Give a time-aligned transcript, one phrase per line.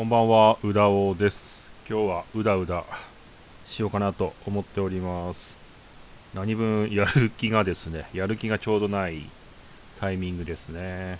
[0.00, 1.62] こんばんは、うだおです。
[1.86, 2.84] 今日はうだうだ
[3.66, 5.54] しようかなと思っております。
[6.32, 9.24] 何分やる気がですね、やる気がちょうどない
[10.00, 11.18] タイミングですね。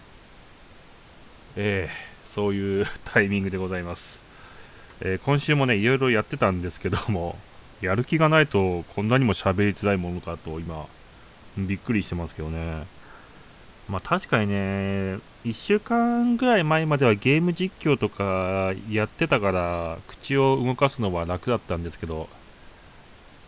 [1.56, 1.90] ええ
[2.30, 4.22] そういうタイミングでございます。
[5.02, 7.36] えー今週もね、いろいろやってたんですけども、
[7.82, 10.86] やる気がないとこんなにも喋りづらいものかと今、
[11.58, 12.86] びっくりしてますけどね。
[13.90, 22.29] まあ確かにね、1週間ぐらい前まではゲーム実況とかやってたから、口を動かすのは楽だったんですけど、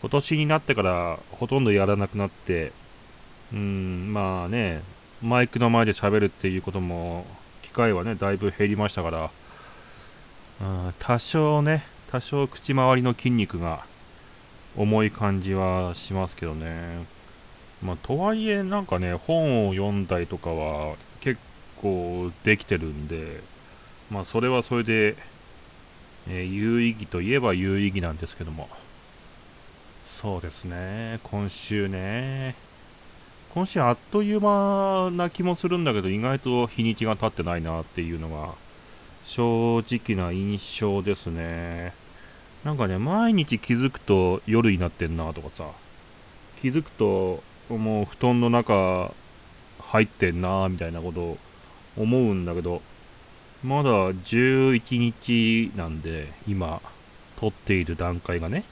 [0.00, 2.72] 今年になってからほとんどやらなくなって、
[3.52, 4.82] うん、まあね、
[5.22, 7.26] マイクの前で喋るっていうことも、
[7.60, 9.30] 機会はね、だいぶ減りましたから、
[10.62, 13.84] うん、多少ね、多少口周りの筋肉が
[14.76, 17.04] 重い感じはしますけどね。
[17.82, 20.96] まあ、とはいえ、なんかね、本を読んだりとかは
[21.82, 23.40] 結構できてるんで、
[24.10, 25.16] まあ、それはそれで、
[26.28, 28.68] えー有意義といえば有意義なんですけども。
[30.20, 32.54] そうですね、今週ね。
[33.52, 38.54] 今週あっという間な気もするんだけど、意外と日にちが経ってないなっていうのが、
[39.24, 41.92] 正直な印象ですね。
[42.64, 45.66] なんかね、毎日気づくと夜になってんなとかさ、
[46.60, 49.12] 気づくともう布団の中
[49.80, 51.38] 入ってんなみたいなことを
[51.96, 52.82] 思うんだけど、
[53.62, 56.80] まだ11日なんで、今、
[57.36, 58.64] 撮っている段階がね。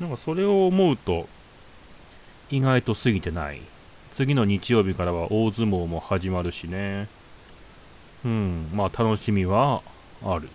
[0.00, 1.28] なんかそれを思うと、
[2.50, 3.60] 意外と過ぎてない。
[4.12, 7.08] 次の日曜日からは大相撲も始まるしね。
[8.24, 9.82] うん、まあ楽しみは
[10.24, 10.48] ある。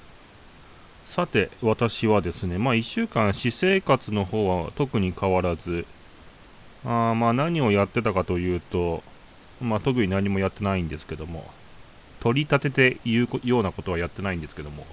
[1.05, 5.85] さて、私はですね、まあ1週間私生活の方は特に変わらず、
[6.85, 9.03] あまあ何をやってたかというと、
[9.61, 11.49] まあ特に何もやってないんですけども、
[12.19, 14.85] 取り立てて言うようなことはやってないんですけども、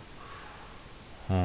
[1.30, 1.36] うー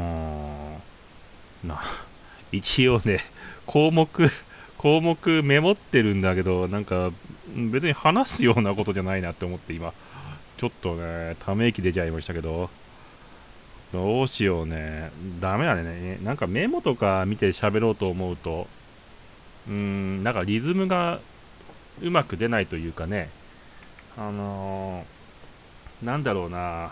[1.65, 1.81] ん、な、
[2.51, 3.19] 一応ね、
[3.65, 4.31] 項目、
[4.77, 7.11] 項目メモってるんだけど、なんか
[7.55, 9.93] 別に話すようなことじゃないなって思って今、
[10.57, 12.69] ちょっとね、ため息出ちゃいましたけど、
[13.91, 15.11] どうしようね。
[15.39, 16.17] ダメだね。
[16.23, 18.67] なんかメモとか見て喋ろうと思うと、
[19.67, 21.19] うーん、なんかリズムが
[22.01, 23.29] うまく出ないというかね、
[24.17, 25.23] あのー
[26.03, 26.91] なんだろうな、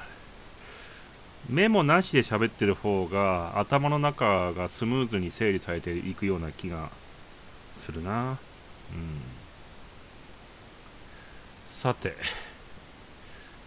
[1.50, 6.90] メモなしで喋ってる方が頭の中がスムーズに整理されていくような気が
[7.78, 8.32] するな。
[8.32, 8.38] うん。
[11.76, 12.16] さて、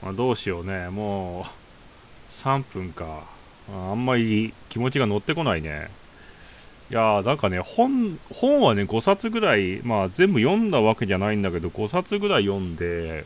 [0.03, 0.89] まあ、どうしようね。
[0.89, 3.25] もう3分か。
[3.71, 5.91] ああんまり気持ちが乗ってこないね。
[6.95, 13.25] いやなんかね本、本はね、5冊ぐらい、まあ全部読んだわけじゃないんだけど、5冊ぐらい読んで、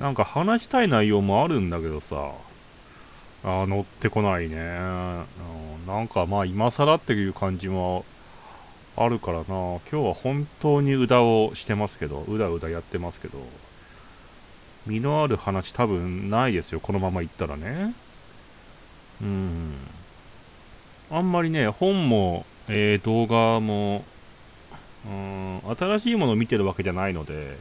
[0.00, 2.32] なんか話したい内容もあるんだけどさ、
[3.44, 4.56] あー乗ってこないね。
[5.86, 8.04] なんかまあ今更っていう感じも
[8.96, 9.44] あるからな。
[9.46, 13.38] 今日は本当にうだをしてますけど、うだうだやってますけど、
[14.84, 17.94] 身のある話多分ないですよ、このまま行ったらね。
[19.22, 19.74] うん。
[21.12, 24.04] あんまりね、本も、えー動画も、
[25.06, 27.58] うん、新しいものを見てるわけじゃないので、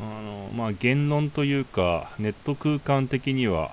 [0.00, 3.70] あの、まあ、言論というか、ネット空間的には、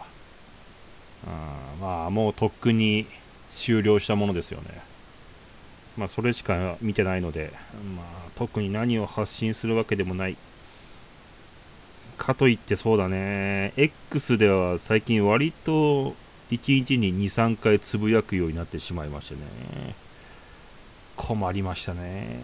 [1.25, 3.07] あまあ、もうとっくに
[3.53, 4.81] 終了したものですよね。
[5.97, 7.51] まあ、それしか見てないので、
[7.95, 10.37] まあ、特に何を発信するわけでもない。
[12.17, 16.15] かといってそうだね、X では最近割と
[16.51, 19.41] 1日に2、3回つぶやくようになってしまいましてね。
[21.15, 22.39] 困りましたね。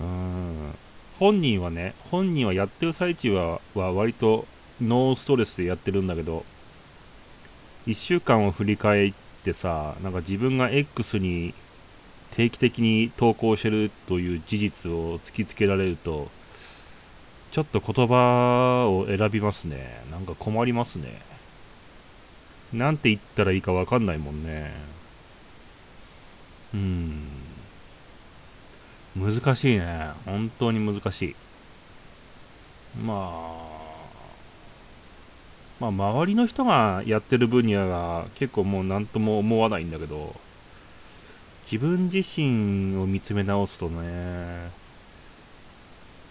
[0.00, 0.74] うん。
[1.18, 4.46] 本人はね、本人はやってる最中はは割と
[4.80, 6.44] ノーストレスでやってるんだけど、
[7.86, 9.12] 1週間を振り返っ
[9.44, 11.54] てさ、なんか自分が X に
[12.30, 16.30] 定期的に投稿してるという事実を突きつけられると、
[17.50, 20.02] ちょっと言葉を選びますね。
[20.10, 21.20] なんか困りますね。
[22.72, 24.72] なんて言ったらいいかわかんないもんね。
[26.74, 27.28] うん。
[29.16, 30.10] 難しいね。
[30.24, 31.36] 本当に難しい。
[33.02, 33.68] まあ、
[35.80, 40.34] まあ、周りの人がやってる分には結構もう何とも思わないんだけど、
[41.70, 44.70] 自分自身を見つめ直すとね、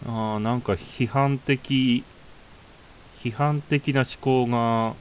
[0.05, 2.03] ああ、なんか批判的、
[3.23, 4.95] 批判的な思考が、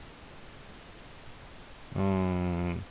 [1.95, 2.83] うーん、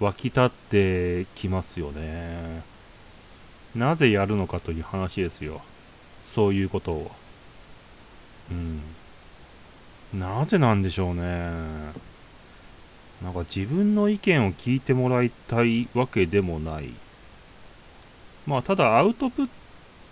[0.00, 2.62] 湧き立ってきますよね。
[3.74, 5.60] なぜやるのかという話ですよ。
[6.26, 7.10] そういうことを。
[8.50, 8.80] うん。
[10.18, 11.20] なぜなんでしょうね。
[13.22, 16.90] なんか自分の意見を聞いてもらいたいわけでもない。
[18.46, 19.48] まあ、ただアウトプッ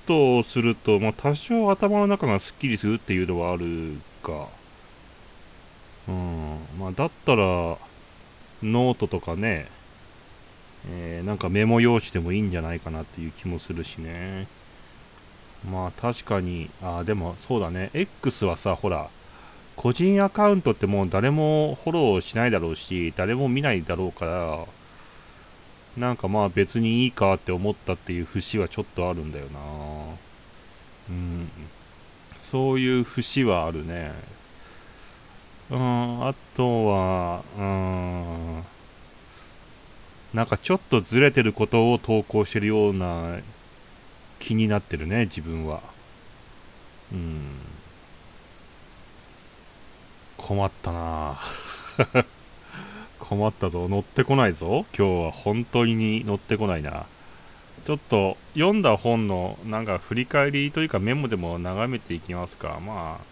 [0.06, 4.48] トをすると、まあ、多少頭の中がすっきりするっていうのはあるか。
[6.08, 6.58] うん。
[6.78, 9.66] まあ、だったら、ノートとかね、
[10.90, 14.46] えー、なんかメモ用紙でもいいんじゃないかなっていう気もするしね。
[15.70, 17.90] まあ確かに、あ、でもそうだね。
[17.94, 19.10] X はさ、ほら、
[19.76, 24.64] 個人アカウントってもう誰もフォローしないだろうし、誰も見ないだろうから、
[25.96, 29.60] なんかまあ別にいいかって思ったっていう節はちょっとあるんだよな。
[31.10, 31.50] うん。
[32.44, 34.12] そういう節はあるね。
[35.70, 38.64] うん、あとは、うん、
[40.32, 43.38] なんかちょっとずれてることを投稿してるような
[44.38, 45.80] 気になってるね、自分は。
[47.12, 47.50] うん。
[50.36, 51.38] 困ったな
[53.18, 53.88] 困ったぞ。
[53.88, 54.86] 乗ってこないぞ。
[54.96, 57.04] 今日は本当に乗ってこないな。
[57.84, 62.78] ちょっと読んだ本のなんか振り返りというかメモでも眺めていきますか。
[62.84, 63.24] まあ、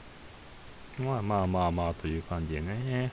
[0.99, 3.11] まあまあまあまあという感じでね。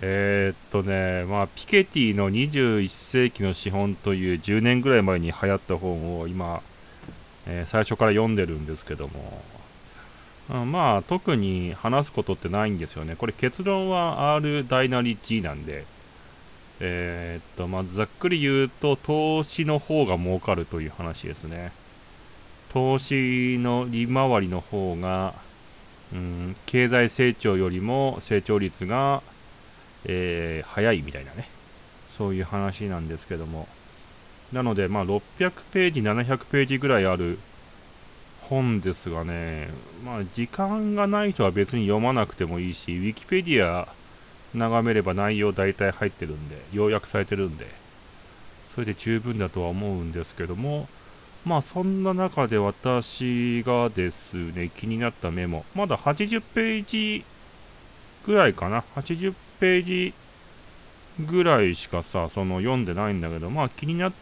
[0.00, 6.62] えー、っとね、まあ、ピケティの21世紀の資本という10年ぐらい前に流行った本を今、
[7.46, 9.42] えー、最初から読んでるんですけども、
[10.50, 13.16] うん、まあ、特に話すことってないんですよね。
[13.16, 15.86] これ結論は R 大なり G なんで、
[16.80, 21.72] えー、っと、まあ、ざっくり言うと、投資の方が儲かるという話ですね。
[22.72, 25.32] 投資の利回りの方が、
[26.66, 29.22] 経済成長よりも成長率が
[30.06, 31.48] えー、早いみたいなね、
[32.16, 33.66] そういう話なんですけども、
[34.52, 35.20] なので、まあ、600
[35.72, 37.38] ページ、700ページぐらいある
[38.42, 39.70] 本ですがね、
[40.04, 43.88] まあ、時間がない人は別に読まなくてもいいし、ウィキペディア
[44.54, 47.66] 眺めれば内容大体入ってるんで、要約されてるんで、
[48.74, 50.88] それで十分だとは思うんですけども、
[51.44, 57.24] まあそんな中で私がですね、気になったメモ、まだ80ページ
[58.26, 60.14] ぐらいかな、80ページ
[61.20, 64.12] ぐらいしかさ、その読んでないんだけど、まあ気になっ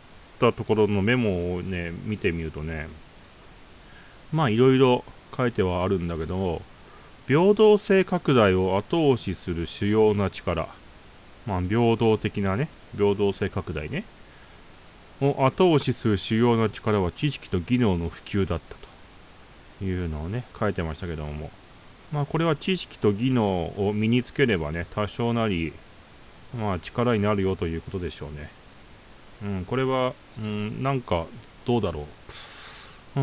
[0.40, 2.88] たところのメモをね、見てみるとね、
[4.32, 5.04] まあいろいろ
[5.36, 6.60] 書いてはあるんだけど、
[7.28, 10.68] 平等性拡大を後押しする主要な力、
[11.46, 14.02] まあ平等的なね、平等性拡大ね、
[15.22, 18.76] を後押しする主要な力は知識と技能の普及だった
[19.78, 21.50] というのをね、書いてましたけども、
[22.12, 25.72] まあ、これは知識と技能を身につければね、多少なり、
[26.58, 28.50] まあ、力になるよということでしょうね。
[29.42, 31.26] うん、これは、うん、なんか、
[31.64, 32.06] どうだろ
[33.16, 33.20] う。
[33.20, 33.22] う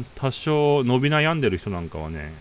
[0.00, 2.32] ん、多少伸び悩んでる人なんかはね、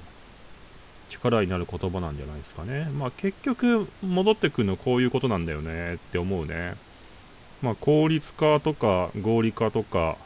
[1.09, 2.85] 力になる言葉なんじゃないですかね。
[2.97, 6.75] まあ結局戻ってくるのこういうことなんだよねって思うね。
[7.61, 10.17] まあ効率化とか合理化とか、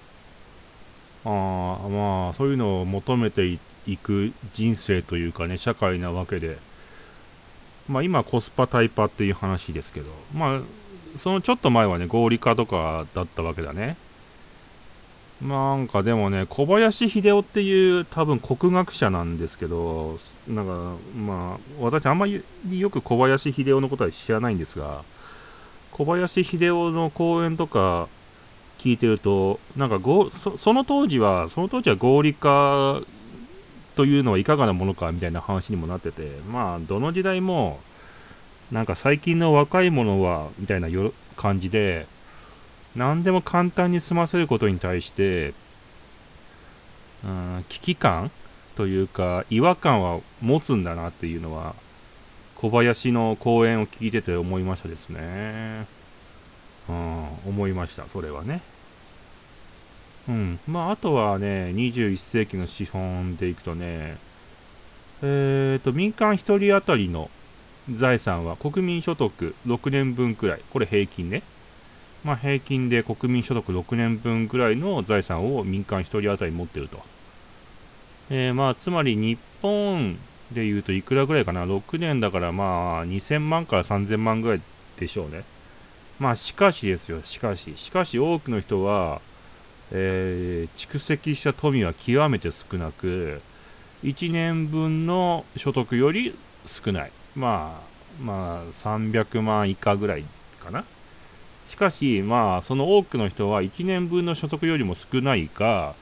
[1.25, 3.59] あまあそういうのを求めてい
[3.97, 6.57] く人生というかね、社会なわけで、
[7.87, 10.61] まあ今コスパタイパっていう話ですけど、まあ
[11.19, 13.97] そのちょっと前はね、合理化とかだったわけだね。
[15.41, 20.17] なんかでもね、小林秀夫っていう多分国学者なんですけど、
[20.47, 22.41] なんかまあ私あんまり
[22.71, 25.03] よく小林秀夫のことは知らないんですが、
[25.95, 28.09] 小林秀夫の講演とか
[28.79, 29.97] 聞いてると、なんか
[30.29, 32.99] そその当時は、その当時は合理化
[33.95, 37.79] というのはいかがなものかみたいな話にもなってて、まあ、どの時代も、
[38.73, 40.89] なんか最近の若い者は、みたいな
[41.37, 42.07] 感じで、
[42.93, 45.53] 何でも簡単に済ませることに対して、
[47.23, 48.31] うん、危機感
[48.75, 51.73] というか、違和感は持つんだなっていうのは、
[52.55, 55.85] 小林の講演を聞いてて思いましたですね。
[56.87, 58.61] うん、思いました、それはね。
[60.27, 60.59] うん。
[60.67, 64.17] まあ、あとはね、21世紀の資本でいくとね、
[65.21, 67.29] えっ、ー、と、民間1人当たりの
[67.93, 70.61] 財産は国民所得6年分くらい。
[70.71, 71.43] これ平均ね。
[72.23, 77.03] まあ、平均で国民所得6年分くらいの財産を民間1人当たり持ってると。
[78.29, 80.17] えー、まあ、つまり日本
[80.51, 84.61] で言うといくらぐらいかな？6年だからまあ、2000万から3000万ぐらい
[84.99, 85.43] でしょうね。
[86.19, 87.73] まあ、しかしですよ、しかし。
[87.75, 89.21] しかし多くの人は、
[89.91, 93.41] えー、蓄積した富は極めて少なく、
[94.03, 96.35] 1年分の所得より
[96.65, 97.11] 少ない。
[97.35, 100.23] まあ、まあ、300万以下ぐらい
[100.63, 100.85] かな？
[101.67, 105.95] しかし、まあ、その多くの人は1年分の所得よりも少ないか、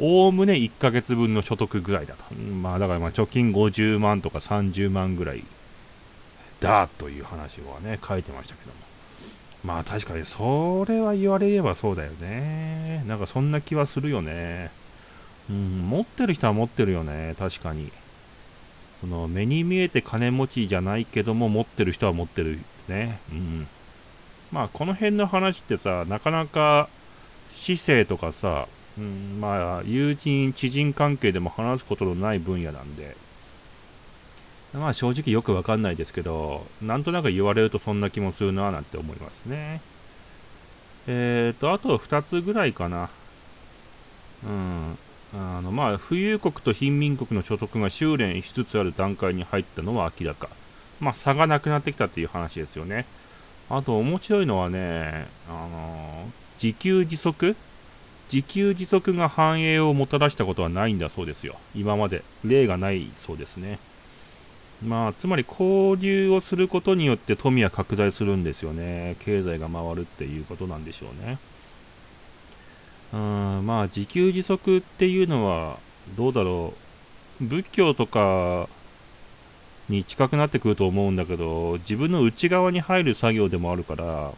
[0.00, 2.34] おおむね1ヶ月分の所得ぐらいだと。
[2.34, 5.44] まあだからまあ貯金50万とか30万ぐらい
[6.60, 8.74] だという話はね、書いてましたけども。
[9.64, 13.04] まあ確かにそれは言われればそうだよね。
[13.06, 14.70] なんかそんな気はするよね。
[15.50, 17.90] うん、持ってる人は持ってるよね、確かに。
[19.00, 23.18] その目に見えて金持ちじゃないけども持ってる人は持ってるね。
[23.32, 23.66] うん。
[24.52, 26.88] まあこの辺の話ってさ、なかなか
[27.50, 28.66] 姿勢とかさ、
[28.98, 33.16] うん、まあ友人、知人関係でも話すことのない分野なんで、
[34.72, 39.80] まあ正直よくわかんないですけど、なんとなく言われるとそんな気もするななんて思いますね。
[41.06, 43.10] えっ、ー、と、あと2つぐらいかな。
[44.44, 44.98] うん。
[45.34, 50.48] あの、まあ、富裕国と貧民国の所得が修練しつつある段階に入ったのは明らか。
[51.00, 53.06] まあ、差がなくなってきたっていう話ですよね。
[53.68, 57.56] あと、面白いのはね、あのー、自給自足
[58.32, 61.56] 自給自足が繁栄をもたらしたことはないんだそうですよ。
[61.74, 62.22] 今まで。
[62.44, 63.78] 例がないそうですね。
[64.86, 69.16] まあ、つまり交流をすることによって富は拡大するんですよね。
[69.20, 71.38] 経済が回るっていうことなんでしょうね。
[73.12, 75.78] うん、まあ、自給自足っていうのは、
[76.16, 76.72] どうだろ
[77.40, 77.44] う。
[77.44, 78.68] 仏教とか
[79.88, 84.32] に近くなってくると思うんだけど、自分の内側に入る作業でもあるから、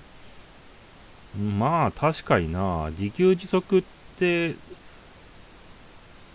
[1.39, 3.83] まあ、確かにな、自給自足っ
[4.19, 4.55] て、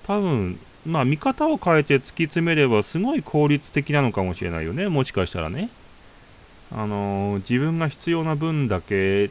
[0.06, 4.88] 多分、まあ見方を変えて突き詰めればすごい効率的なのかもしれないよね。
[4.88, 5.70] もしかしたらね。
[6.72, 9.30] あのー、自分が必要な分だけ、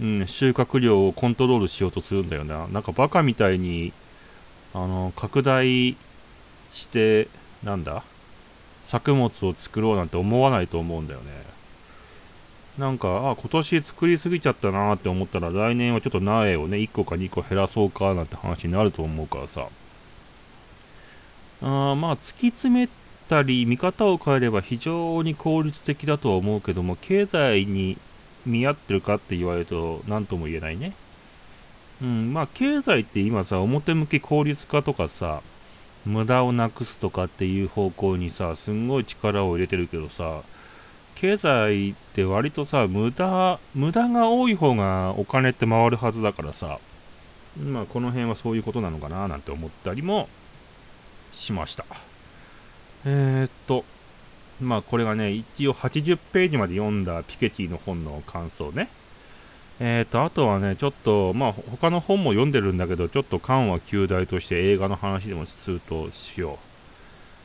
[0.00, 2.68] うん、収穫量をコントロールしようとするんだよな。
[2.68, 3.92] なんかバカみたいに、
[4.72, 5.96] あのー、拡大
[6.72, 7.28] して、
[7.64, 8.02] なんだ
[8.86, 11.49] 作物を作ろうなんて思わないと思うんだよね。
[12.80, 19.68] なんか、あ、今年作りすぎちゃったなって思ったら、来年はちょっと苗をね、1個か2個減らそうかなんて話になると思うからさ。
[21.60, 22.88] あまあ、突き詰め
[23.28, 27.98] たり、見方を変えれば非常に効率的だとは思うけども、経済に
[28.46, 30.94] 見合ってるかって言われると、何とも言えないね。
[32.00, 35.42] うん、まあ、経済って今さ、表向き効率化とかさ、
[36.06, 40.40] 無駄をなくすとかっていう方向にさ、すんごい力を入れてるけどさ、
[41.20, 46.78] 経済って割とさ、無駄、無駄が多い方がお金って回るはずだからさ、
[47.62, 50.30] まあこの辺はそういうことなのかななんて思ったりも
[51.34, 51.84] しました。
[53.04, 53.84] えー、っと、
[54.62, 58.88] まあこれがね、一応80ページまで読んだピケティの本の感想ね。
[59.78, 66.69] えー、と、あとはね、ちょっと、まあ、他の本も読んでるんだけど、ちょっと緩和旧大として映画の話でもするとしよう。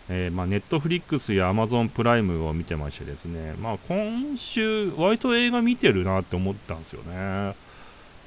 [0.10, 7.56] えー、まあ、ネットフリックスやアマゾンプライムを見てましてですね、まあ、今週、割と映画見てるなって思ったんですよね。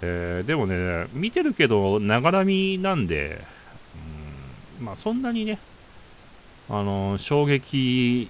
[0.00, 3.42] えー、でもね、見てるけど、ながらみなんで、
[4.80, 5.58] うん、まあ、そんなにね、
[6.68, 8.28] あの衝撃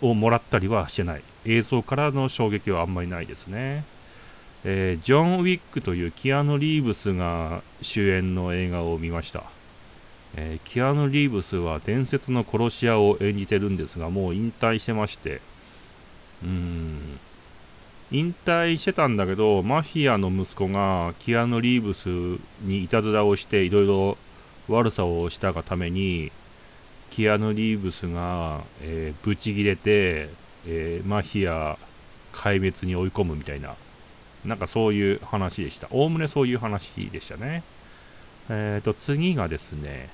[0.00, 1.22] をもらったりはしてない。
[1.44, 3.84] 映像からの衝撃はあんまりないですね。
[4.64, 9.44] えー、ジョン・ウィックというキアヌ・リーブスが主演の映画を見ました。
[10.34, 15.40] えー、キアヌ・リーブスは伝説の殺し屋を演じてるんですが、もう引退してまして、
[16.42, 17.18] うーん、
[18.10, 22.08] 引退してたんだけど、マフィアの息子がキアヌ・リーブス
[22.62, 24.18] にいたずらをしていろいろ
[24.68, 26.30] 悪さをしたがために、
[27.10, 30.28] キアヌ・リーブスが、えー、ブチギレて、
[30.66, 31.78] えー、マフィア
[32.32, 33.74] 壊滅に追い込むみたいな、
[34.44, 35.88] なんかそういう話でした。
[35.90, 37.62] おおむねそういう話でしたね。
[38.48, 40.08] え、ー、と、次がですね、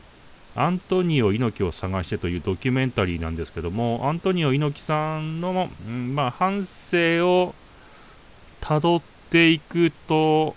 [0.54, 7.54] アントニオ猪木を探してというドキュメンタリーなんですけども、アントニオ猪木さんの、うん、まあ、反省を
[8.60, 10.54] たどっていくと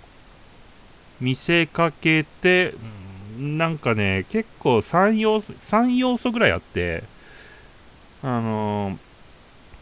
[1.21, 2.73] 見せかけて、
[3.39, 7.03] うん、なんかね、結構3要素 ,3 要素ぐらいあって、
[8.21, 8.97] あのー、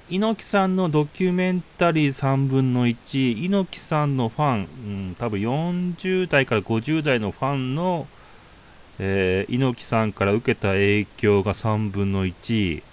[0.10, 4.65] 猪木さんのドキュメンタリー3分の1、猪木さんのファン、う
[5.12, 8.07] ん、多分40代から50代のファンの
[9.00, 12.83] えー、猪木さんから受けた影響が3分の1、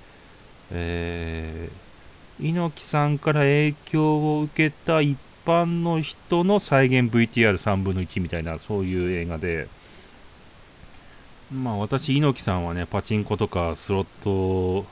[0.72, 9.68] えー、猪木さんから影響を受けた一般の人の再現 VTR3 分の1みたいなそういう映画で。
[11.52, 14.86] まあ私猪木さんはねパチンコとかスロット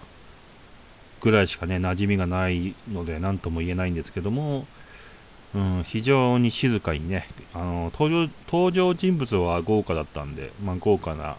[1.20, 4.66] ぐらいしかね馴染みがないので何とも言えないんですけども
[5.54, 11.36] うん、非常に静かにね、あの登場登場人物は豪華だったんで、まあ、豪華な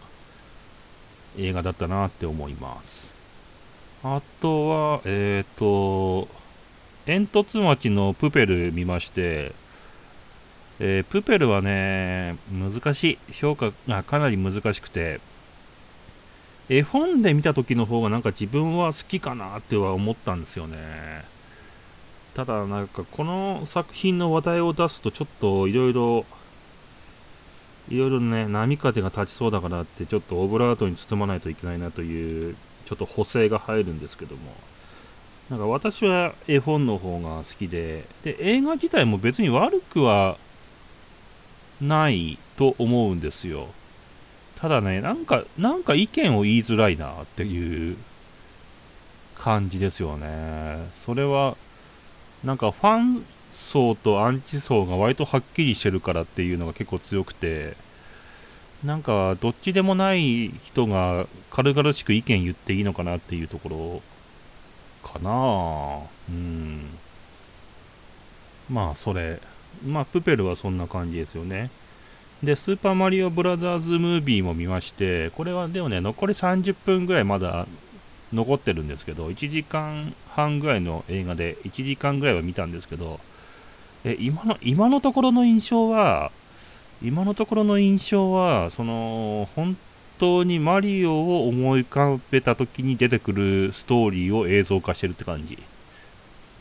[1.37, 3.11] 映画だったなって思います。
[4.03, 6.27] あとは、えっ、ー、と、
[7.05, 9.51] 煙突町のプペル見まして、
[10.79, 13.33] えー、プペルはね、難しい。
[13.33, 15.19] 評価がかなり難しくて、
[16.69, 20.77] 絵本で見た時の方がなんか自分は好きかなっては思ったんですよね。
[22.35, 26.25] ただなんかこの作品の話題を出すとちょっといろいろ
[27.89, 34.53] いろいろね波風が立ちそうだからってちょっとオブラートに包まないといけないなというちょっと補正が入るんですけども
[35.49, 40.37] なんか私は絵本の方が好きでで映画自体も別に悪くは
[41.81, 43.67] ないと思うんですよ
[44.61, 47.97] ただね、なんか、なんか意見を言いづらいなっていう
[49.37, 50.89] 感じですよね。
[51.05, 51.55] それは、
[52.43, 57.77] なんかファン層とアンチ層が割とはっきりしてるからっていうのが結構強くて、
[58.83, 64.01] なんかどっちでもない人が軽々しく意見言っていいのかなっていうところ
[65.09, 65.99] かな
[66.29, 66.89] うん。
[68.69, 69.39] まあそれ、
[69.85, 71.69] まあプペルはそんな感じですよね。
[72.43, 77.67] で、スーパーマリオブラザーズムービーも見まして、これはでもね、残り30分ぐらいまだ
[78.31, 83.19] 残ってるんですけど、1時間半ぐらいの映画で、1時間ぐらいは見たんですけど、
[84.05, 86.31] え今の今のところの印象は、
[87.03, 89.77] 今のところの印象は、その、本
[90.17, 95.57] 当にマリオを思い浮かべた時に出てくるストーリーを映像化してるって感じ。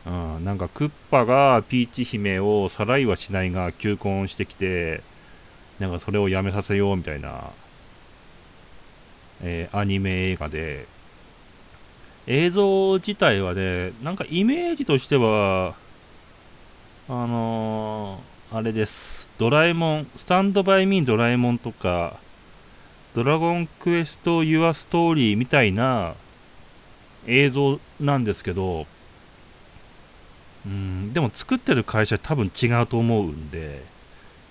[0.06, 5.02] うん、なんかクッパがピーチ姫をさらいはしないが求婚してきて、
[5.80, 7.50] なんかそれをやめさせようみたいな、
[9.42, 10.86] えー、アニメ映画で、
[12.26, 15.74] 映像自体はね、なんかイメージとしては、
[17.08, 19.28] あのー、あれです。
[19.38, 22.16] ドラえもん、スタンドバイミードラえもんとか、
[23.14, 26.14] ドラゴンクエストユアストーリーみたいな
[27.26, 28.86] 映像なんですけど、
[30.66, 33.82] うん、でも作ってる会社多分違うと思うんで、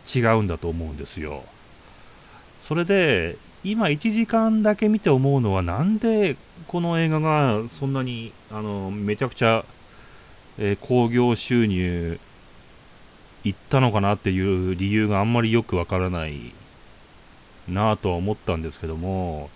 [0.07, 1.43] 違うんだと思うんですよ。
[2.61, 6.37] それで、今1時間だけ見て思うのは、なんで
[6.67, 9.65] この映画がそんなにあのめちゃくちゃ
[10.57, 12.19] 興、えー、行収入
[13.43, 16.53] いったのかなっていう理由があんまりよくわからない
[17.67, 19.49] なぁとは思ったんですけども、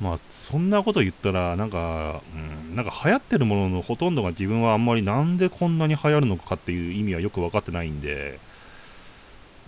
[0.00, 8.38] まあ、そんなこと言ったら、なんか、うん、なんか流行ってるもののほとんどが自分はあんまりなんでこんなに流行るのかっていう意味はよく分かってないんで、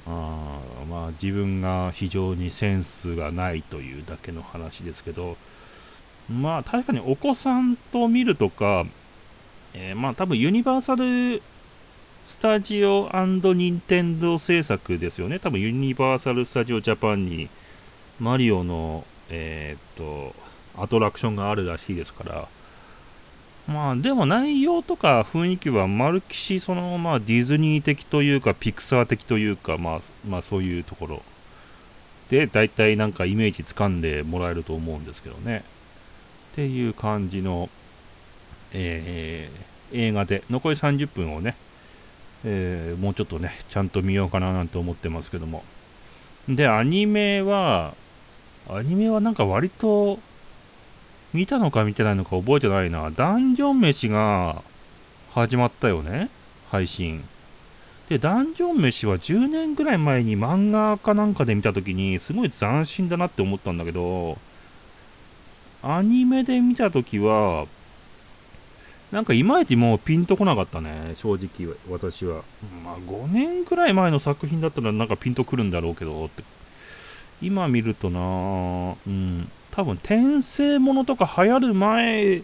[0.07, 5.37] あまあ自分が非常にセンスがないというだけの話ですけど
[6.31, 8.85] まあ確かにお子さんと見るとか、
[9.75, 11.43] えー、まあ多分ユニバーサル
[12.27, 15.39] スタジオ任天堂制作ですよね。
[15.39, 17.49] 多分ユニバーサル・スタジオ・ジャパンに
[18.19, 20.35] マリオのえー、っと
[20.77, 22.49] アトラクションがあるらしいですから
[23.67, 31.23] まあでも内容とか雰囲気はまるきしそのまあディズニー的というかピクサー的というかまあまあそういうところ。
[32.31, 35.65] で大体なんかイメージつかんでもらえると思うんですけどね。
[36.53, 37.69] っていう感じの、
[38.73, 40.43] えー、映画で。
[40.51, 41.57] 残り30分をね、
[42.45, 45.65] えー、もうちょっとねちゃんと見ようかななんて思ってますけども。
[46.49, 47.95] でアニメは
[48.69, 50.19] アニメはなんか割と
[51.37, 53.11] 見たのか見てないのか覚えてないな。
[53.11, 54.63] ダンジョン飯が
[55.33, 56.31] 始まったよね。
[56.71, 57.23] 配信。
[58.09, 64.39] で、ダンジョン飯は10年ぐらい前に漫画かなんかで見たときに、すごい斬新だなって思ったんだけど、
[65.83, 67.67] アニメで見たときは、
[69.13, 72.43] なんかいまいちもうピンとこなかったね、正直私は。
[72.83, 76.43] まあ5年ぐらい前の作品だったらなんかピンとくるんだろうけどって。
[77.43, 82.43] 今見るとなうん、多分転生ものとか流行る前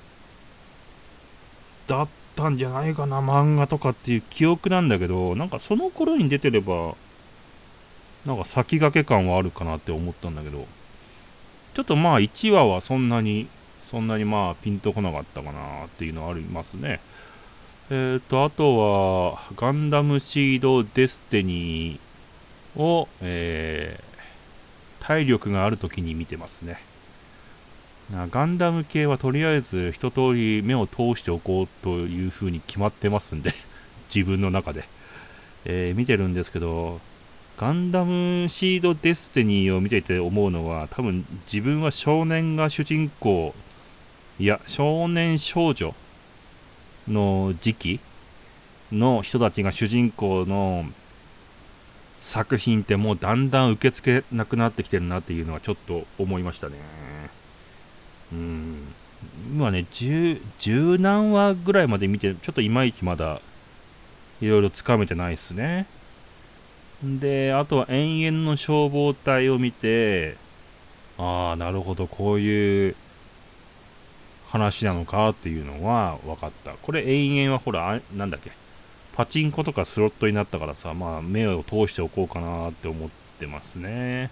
[1.87, 6.95] だったんじゃないかな漫画とかっていう記憶なんだけどなんかその頃に出てれば
[8.27, 10.67] なんか先駆け感はあるかなって思ったんだけど
[11.73, 13.49] ちょっとまあ1話はそんなに
[13.91, 17.01] そんなにまあピンとこなかったかなっていうのはありますね。
[17.89, 26.92] えっ、ー、とあとはガンダムシードデスティニーを、えー、体力がある時に見てますね。
[28.13, 33.55] ガンダム系はとりあえず一通り目を通しておこうというふうに決まってますんで
[34.15, 34.85] 自分の中で、
[35.65, 37.01] えー、見てるんですけど、
[37.57, 43.55] ガンダムシードデスティニーを見ていて思うのは、多分自分は少年が主人公、
[44.39, 45.95] いや、少年少女
[47.09, 48.01] の時期
[48.93, 50.85] の人たちが主人公の
[52.19, 57.12] 作品ってもうだんだん受け付けなくなってきてるなっていうのはちょっと思いましたね。
[58.33, 58.95] うん。
[59.55, 60.41] 今ね、十、
[60.99, 63.41] 何話ぐらいまで見て、ちょっといまいちまだ、
[64.41, 65.87] いろいろつかめてないっすね。
[67.03, 70.37] で、あとは延々の消防隊を見て、
[71.19, 72.97] ああ、なるほど、こういう
[74.49, 76.73] 話なのかっていうのは分かった。
[76.73, 78.53] これ延々はほら、なんだっけ、
[79.15, 84.31] パチンコとかスロットになったからさ、まあ目を通しておこうかなって思ってますね。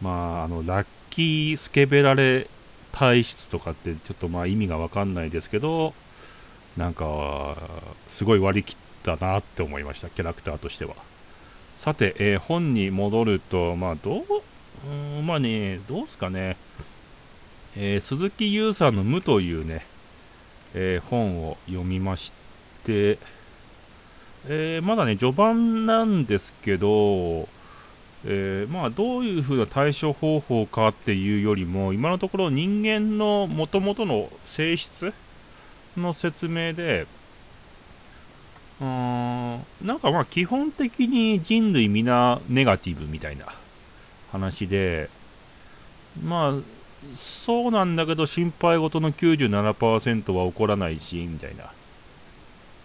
[0.00, 2.48] まあ、あの、ラッキースケベラレ
[2.96, 5.92] 体質とかってちょっとまあ意味が分かんないですけど、
[6.78, 7.56] なんか、
[8.08, 10.94] すごい割り切ったなって思いました、キャラクターとしては。
[11.76, 14.24] さて、えー、本に戻ると、まあ、どう、
[15.18, 16.56] うん、まあね、どうすかね、
[17.76, 19.84] えー、鈴木優さんの無というね、
[20.72, 22.32] えー、本を読みまし
[22.84, 23.18] て、
[24.48, 27.48] えまだね、序盤なんですけど、
[28.28, 35.14] えまあ、どういう風な対処方法かっていうよりも、今のところ人間のもともとの性質
[35.96, 37.06] の説明で、
[38.80, 43.46] うーん、なんかまあ基本的に人類皆ネガティブみたいな
[44.32, 45.08] 話で、
[46.22, 46.54] まあ、
[47.14, 51.70] そうなんだけど心配事の97%は起こらないし、みたいな。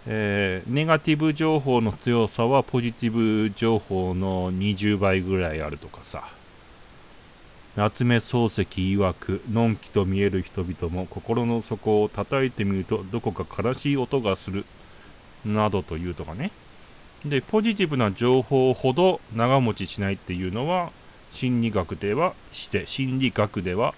[0.06, 3.12] えー、ネガティブ情報の強さはポジティ
[3.46, 6.24] ブ情報の20倍ぐらいあるとかさ。
[7.74, 14.66] 夏目漱石曰く、のんきと見える人々も心の底を叩いてみるとどこか悲しい音がする
[15.46, 16.50] などというとかね。
[17.24, 20.90] で、ポジティブな情報ほど長持ちしないっていうのは、
[21.32, 23.94] 心理学ではして、心理学では、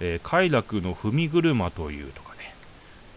[0.00, 2.54] えー、快楽の踏み車というとかね。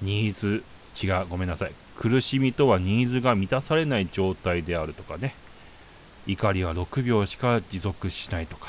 [0.04, 0.64] ニーズ、
[1.02, 1.85] 違う、ごめんなさい。
[1.98, 5.34] 苦しみとはニーズが満たされない状態であるとかね。
[6.28, 8.68] 怒りは6秒しか持続しないとか。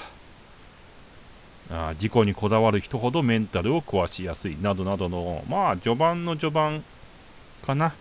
[1.69, 6.85] あ事故にこだわる人ほどメンタルを壊しやすいなどなどの、まあ、序盤の序盤
[7.65, 7.95] かな。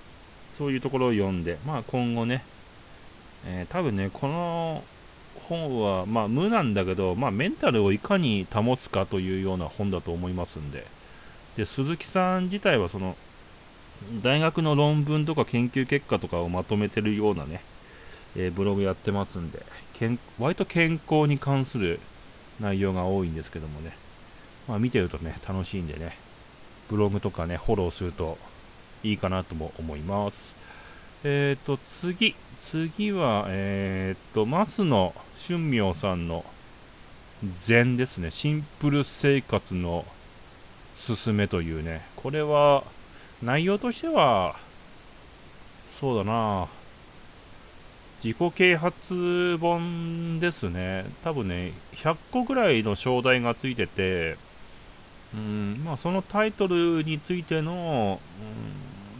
[0.58, 2.44] そういうところを読んで、まあ、今後ね、
[3.46, 4.84] えー、多分ね、この
[5.50, 10.86] 本は、まあ、無なんだけど、まあ、メンタルをいかに保つかというような本だと思いますんで、
[11.58, 13.16] で鈴木さん自体はその
[14.22, 17.62] 大学の論文とか研究結果とかをまとめてるようなね、
[18.36, 22.00] えー、ブログやってますんでけん、割と健康に関する
[22.60, 23.96] 内容が多いんですけどもね、
[24.68, 26.18] まあ、見てるとね、楽しいんでね、
[26.90, 28.38] ブログとかね、フォローすると
[29.04, 30.54] いいかなとも思います。
[31.24, 32.36] えっ、ー、と、次、
[32.70, 35.14] 次は、えっ、ー、と、増野
[35.48, 36.46] 春明さんの
[37.60, 38.32] 禅ですね。
[38.32, 40.06] シンプル生活の
[40.98, 42.06] すすめというね。
[42.16, 42.84] これは、
[43.46, 44.56] 内容としては、
[46.00, 46.68] そうだな。
[48.24, 51.06] 自己啓発本ですね。
[51.24, 54.38] 多分ね、100個ぐらいの章題がついてて、
[55.36, 58.20] うんまあ、そのタイトルについての、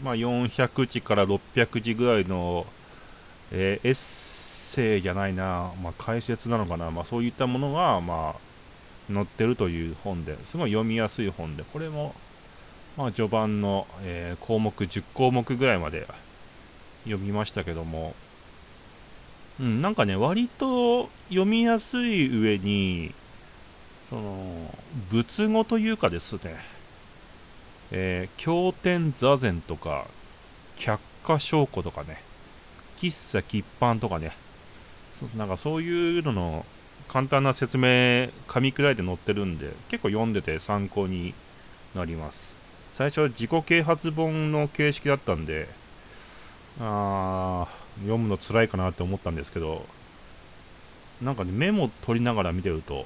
[0.00, 2.66] うんまあ、400字から600字ぐらいの、
[3.52, 12.12] えー、エッセイじゃないな、まあ、解説なのかな、まあ、そういったものが、まあ、載ってるという本ですごい読みやすい本で、これも、
[12.96, 16.06] まあ、序盤の、えー、項目10項目ぐらいまで
[17.04, 18.14] 読みましたけども、
[19.60, 23.14] うん、なんかね、割と読みやすい上に、
[24.10, 24.74] その、
[25.10, 26.56] 仏語というかですね、
[27.90, 30.06] えー、経典座禅とか、
[30.78, 32.22] 却下証拠とかね、
[32.98, 34.32] 喫茶喫飯とかね、
[35.36, 36.66] なんかそういうのの
[37.08, 41.34] 簡単な説明、噛み砕いて載ってるんで、結構読んでて参考に
[41.94, 42.55] なります。
[42.96, 45.68] 最初は自己啓発本の形式だったんで、
[46.80, 47.68] あ
[48.00, 49.84] 読むの辛いかなって思ったんですけど、
[51.20, 53.04] なんかね、メモ取りながら見てると、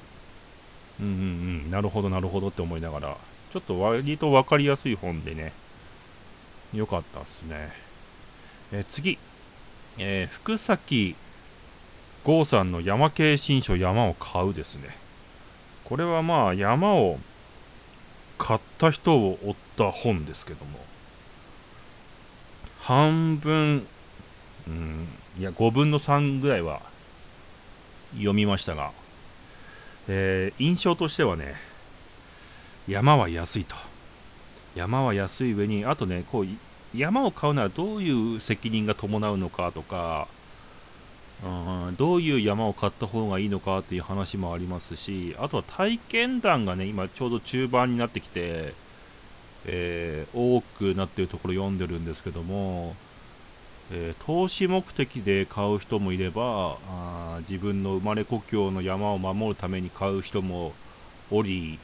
[1.01, 1.15] うんうんう
[1.67, 3.17] ん、なるほどなるほどって思いながら、
[3.51, 5.51] ちょっと割と分かりやすい本でね、
[6.73, 7.73] 良かったっすね。
[8.71, 9.17] え次、
[9.97, 11.17] えー、福崎
[12.23, 14.95] 剛さんの山系新書山を買うですね。
[15.83, 17.19] これはまあ山を
[18.37, 20.79] 買った人を追った本ですけども、
[22.81, 23.87] 半分、
[24.67, 25.07] うん、
[25.39, 26.81] いや5分の3ぐらいは
[28.13, 28.91] 読みましたが、
[30.07, 31.55] えー、印象としてはね、
[32.87, 33.75] 山は安いと。
[34.75, 36.45] 山は安い上に、あとね、こう、
[36.95, 40.27] 山を買うならどういう責任が伴うのかとか、
[41.43, 48.73] うん、どういう山を買った方がいいのかっていう話もありますし、あとは体験談がね、今ちょうど中盤になってきて、
[49.65, 52.95] えー、多くなっているところ読んでるんですけども、
[53.91, 60.73] えー、投資目的で買う人もいればあ自分の生まれ故郷の山を守るために買う人も
[61.29, 61.77] おり、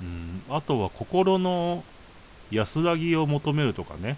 [0.00, 1.82] うん、あとは心の
[2.50, 4.16] 安らぎを求めるとかね、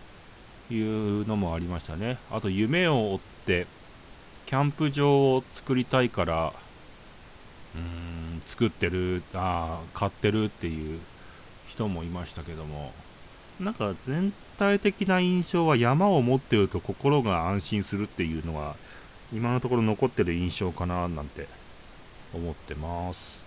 [0.70, 2.18] いうのもありましたね。
[2.30, 3.66] あと夢を追って
[4.46, 6.52] キャンプ場を作りたいから
[7.74, 11.00] うん作ってるあ買ってるっていう
[11.78, 12.92] 人もいましたけども
[13.60, 18.76] なんか全体的な印象は山を持っていると心が安心するっていうのは
[19.32, 21.48] 今のところ残ってる印象かななんて
[22.34, 23.38] 思ってます。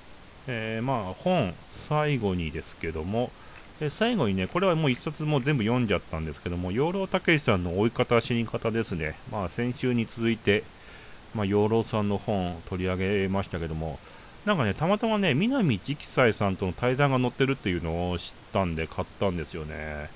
[0.47, 1.53] えー、まあ本
[1.87, 3.31] 最後にですけども、
[3.79, 9.15] え最後にね、これはもう一冊も全部読んじゃったんですけども、養老たけしさんの追い方、死に方ですね。
[9.31, 10.63] まあ先週に続いて、
[11.33, 13.99] まあ養老さんの本取り上げましたけども、
[14.45, 20.09] なんかね、たまたまね、南直斎さんとの対談が載ってるっていうのを知ったんで買ったんですよね。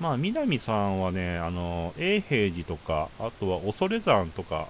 [0.00, 4.68] まあ、南さんはね、あの、永平寺とか、あとは恐山とか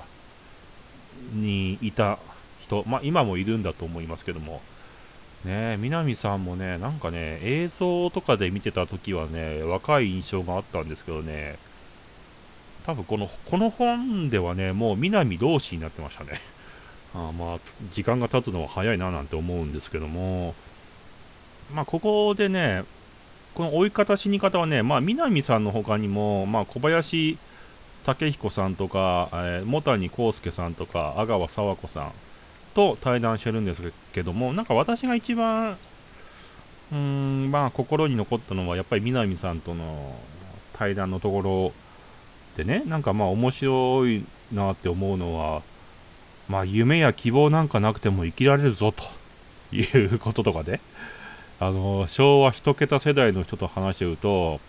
[1.35, 2.19] にいた
[2.63, 4.63] 人、まあ、今もいるんだと思いますけども、
[5.45, 11.59] ね南さんもね、なんかね、映像とかで見てた時はね、若い印象があったんですけどね、
[12.87, 16.41] 多分この、この本ではね、もう南同士になってましたね。
[17.15, 17.59] あまあ、
[17.93, 20.55] 時間が経つのは早いななんて思うんですけども、
[21.73, 22.85] まあ、ここでね、
[23.55, 27.39] この追い方、死に方はね、まあ、南さんの他にも、まあ、小林
[28.05, 32.13] 武彦さんとか、えー、茂谷幸介さんとか、阿川佐和子さん
[32.75, 35.79] と対談してるんですけども、なんか私が一番、
[36.93, 40.17] うーん、まあ、心に残ったのは、やっぱり南さんとの
[40.75, 41.73] 対談のところ
[42.57, 45.63] でね、なんかまあ、面白いなって思うのは、
[46.49, 49.05] まあ、夢や希望なんかなくても生きられるぞと
[49.75, 50.81] いうこととかで、
[51.61, 54.61] あの昭和1桁世代の人と話してると、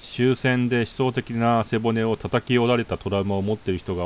[0.00, 4.04] 終戦で思想的な背骨を叩き折られたトラウマを持っている人が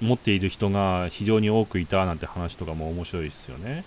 [0.00, 3.84] 持っている人が非常に多くいたなんて話とかも面白いですよね。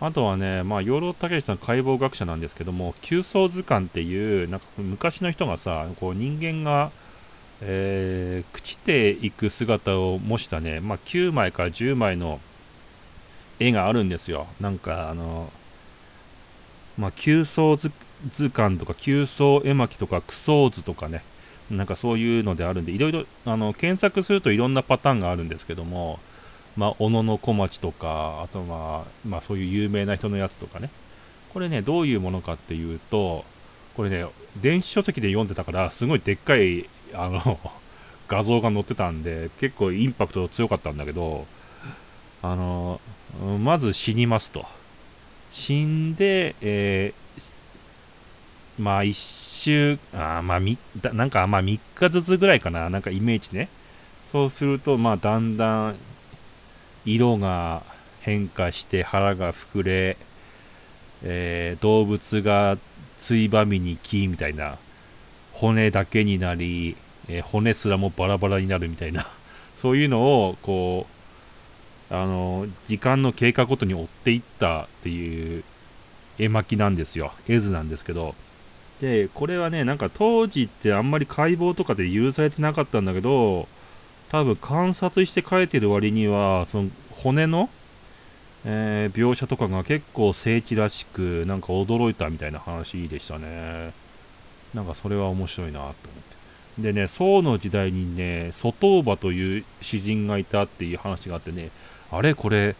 [0.00, 6.90] あとはね、まあ、養老孟司さん解剖学者なんですけども、急走図鑑っていう、なんか昔の人がさ、こう人間が
[7.62, 12.40] えー、朽ちていく姿を模したね、まあ、9枚から10枚の
[13.58, 14.46] 絵があるんですよ。
[14.60, 15.52] なんかあの、
[16.96, 17.76] まあ、急走
[18.34, 21.22] 図鑑とか急走絵巻とかクソ図とかね、
[21.70, 26.18] なんかそういうのであるんで、いろいろあの検索するといろんなパターンがあるんですけども、
[26.76, 30.90] まあ、小野小町とか、あとまあ、まあ、そういう有名な人のやつとかね、
[31.52, 33.44] これね、どういうものかっていうと、
[33.96, 34.24] これね、
[34.60, 37.58] 電子書籍で読んでたから、すごいでっかいあの
[38.28, 41.46] 画像が載ってたんで、結構インパクト強かったんだけど、
[42.42, 43.00] あの、
[43.60, 44.66] まず死にますと。
[45.50, 50.78] 死んで、えー、まあ一週、あまあみ、
[51.12, 53.68] なんかまあ3日ずつぐらいかな、なんかイメージね。
[54.24, 55.96] そうすると、まあだんだん
[57.04, 57.82] 色が
[58.20, 60.16] 変化して腹が膨れ、
[61.22, 62.78] えー、動物が
[63.18, 64.78] ついばみに木みたいな
[65.60, 66.96] 骨だけになり、
[67.28, 69.28] えー、骨すらもバラバラになるみたいな。
[69.76, 71.06] そういうのをこ
[72.10, 75.64] うあの時間の経過ごとに追っていったっていう
[76.38, 77.32] 絵巻なんですよ。
[77.46, 78.34] 絵図なんですけど。
[79.00, 83.66] でこれはねなんか当時ってあんまり解剖とかで許されてなかったんだけど
[84.30, 87.70] 多分観察して書いてる割にはその骨の、
[88.66, 94.09] えー、描写とかが結構精緻らしくなんか驚いたみたいな話でしたね。
[94.74, 96.82] なんかそれは面白いなと思って。
[96.82, 101.70] でね、宋の時代にね、外馬という詩人がいたっていう話があってね、
[102.10, 102.76] あれこれ、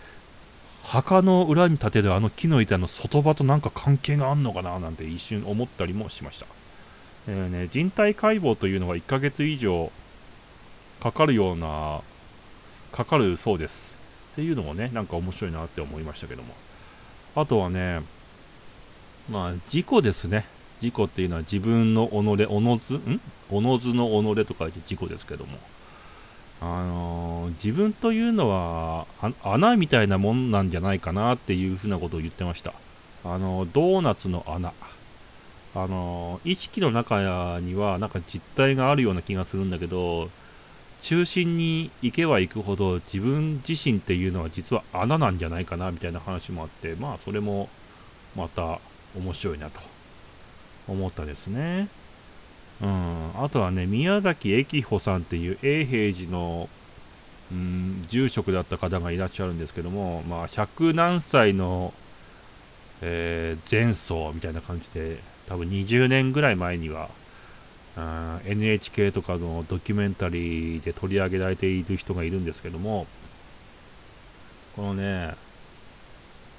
[0.82, 6.46] 墓の裏に立てるあの木の板の外場となんか関係があんのかななんて一瞬思ったりもしました。
[7.28, 9.92] えーね、人体解剖というのが1ヶ月以上
[11.00, 12.00] かかるような、
[12.92, 13.96] かかるそうです。
[14.32, 16.54] っていうのもね、なんか面白いなって思いましたけども。
[17.36, 18.00] あとはね、
[19.30, 20.44] まあ、事故ですね。
[20.82, 22.22] 自己っていうのは自分の己、お
[22.60, 23.20] のず、ん？
[23.50, 25.58] おのずの己と書いて自己ですけども、
[26.60, 29.06] あのー、自分というのは
[29.42, 32.72] 穴みたいなもんなんじゃないかなっていうふうなことを言ってました。
[33.24, 34.72] あのー、ドーナツの穴。
[35.74, 40.30] あのー、意識の中にはなんか実体があるような気がするんだけど、
[41.00, 47.68] 中心に行けば行くほど自分自身っていうのは実は穴なんじゃないかなみたいな話もあって、まあそれも
[48.36, 48.80] また
[49.16, 49.80] 面白いなと
[50.90, 51.88] 思ったですね。
[52.82, 56.68] うん、あとはね、宮崎駅穂さんっていう永平寺の、
[57.52, 61.92] うん、住職だった方がいらっしゃるんですけども、まあ、100何歳の、
[63.02, 67.10] えー、前奏みたいな感じで、多分20年ぐらい前には、
[68.46, 73.06] NHK とかのドキュメンタリーで取り上げられている人がいるんですけども、
[74.76, 75.34] このね、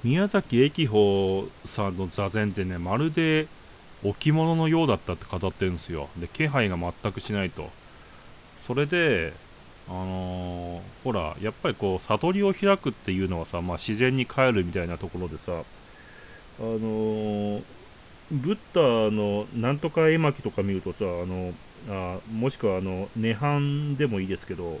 [0.04, 3.48] 宮崎駅穂さんの座禅ってね、まるで
[4.02, 6.10] 置物のようだったって語ってるんですよ。
[6.16, 7.70] で、気配が全くしないと。
[8.66, 9.34] それで、
[9.88, 15.64] あのーほらやっぱりこう悟りを開くっていうのはさ、まあ、自然に帰るみたいなところでさ
[16.60, 17.64] あのー
[18.30, 21.54] ブッダのなんとか絵巻とか見るとさあの
[21.90, 24.80] あもしくはあの涅槃でもいいですけど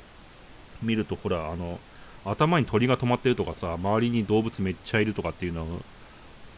[0.82, 1.80] 見るとほらあの
[2.24, 5.66] 頭に鳥が止まってるとかさ周りに動物めっちゃいるとかっていうの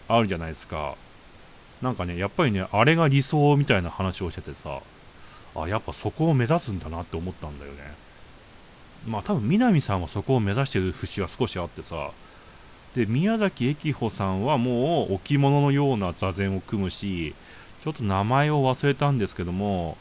[0.08, 0.96] あるじゃないですか
[1.82, 4.80] なんかねやっぱりねあれが理想みたいな話をしててさ
[5.56, 7.78] あやっぱそこを目指すんだなって思ったんだよね。
[9.06, 12.10] まあ多分南さんはそこを目指してる節が少しあってさ
[12.96, 17.34] で宮崎駅穂さんはもう置物のような座禅を組むし
[17.82, 19.98] ちょっと名前を忘れたんですけども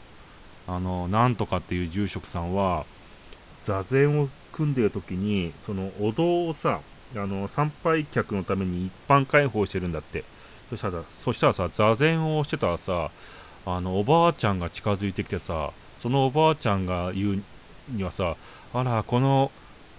[0.66, 2.86] あのなんとかっていう住職さんは
[3.62, 6.80] 座禅を組んでる時にそのお堂をさ
[7.14, 10.24] あの参拝客のために一般開放してるんだって。
[10.70, 13.10] そしたらそしたらさ座禅をしてたらさ
[13.66, 17.42] あのおばあちゃんが近づいてきてさそのおばあちゃんが言う
[17.90, 18.36] にはさ
[18.72, 19.50] あらこの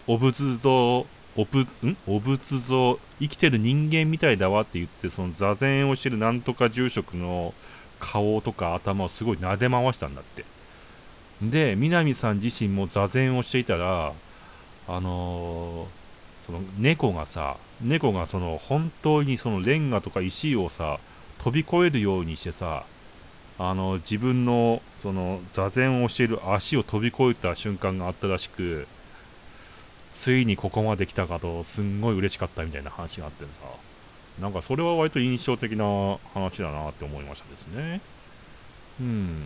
[0.08, 1.06] お仏像
[1.38, 1.98] おぶん？
[2.08, 7.54] お仏像生きてる人間みたいだわって言ってその座禅をしてるなんとか住職の
[8.00, 10.46] 顔とか頭をすごい撫で回したんだって。
[11.42, 14.14] で南さん自身も座禅をしていたら
[14.88, 16.06] あのー
[16.46, 21.00] その猫がさ猫がその本当にそのレンガとか石をさ
[21.44, 22.86] 飛び越えるようにしてさ
[23.58, 28.88] あの自分のその座禅をしている足を飛び越えた瞬間があったらしく
[30.16, 33.50] ついにここまで来たかとすんごい嬉しかったみたいな話があってさ
[34.42, 38.02] なんかそれは割と印象的な話だなって思いましたですね。
[39.00, 39.44] うん。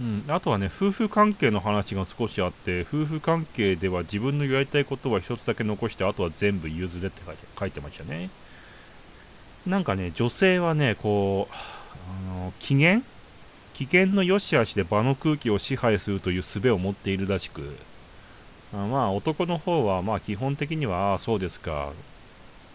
[0.00, 8.28] うん、あとはね、夫婦関係の話が少しあって、夫婦関係では自分のやりたいことは一つだけ残して、あとは全部譲れって書いて書いてましたね。
[9.66, 11.54] なんかね、女性はね、こう、
[12.32, 13.02] あの機嫌？
[13.72, 17.76] 機嫌の良し悪しで場の空気を支配するという術を持っているらしく、
[18.72, 21.92] あまあ男の方はまあ基本的には、ああ、そうですか、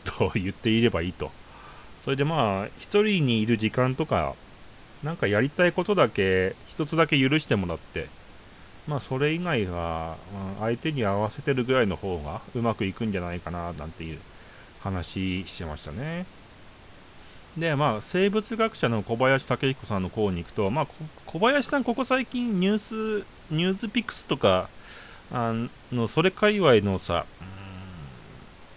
[0.04, 1.32] と言っていればいいと。
[2.04, 4.36] それでまあ、一人にいる時間とか、
[5.04, 8.08] なんかやりたいことだけ、一つだけ許してもらって、
[8.88, 10.18] まあそれ以外は、
[10.58, 14.20] うん相手に合わせてるぐらいの方がうまくいくんじゃないかな、なんていう
[14.82, 16.26] 話してましたね。
[17.58, 20.88] で、まあ生物学者の小林武彦さんの方に行くと、まあ
[21.26, 24.70] 小林さんここ最近ニュース、ニュースピックスとか、
[25.32, 25.54] あ
[25.92, 27.26] の、それ界隈のさ、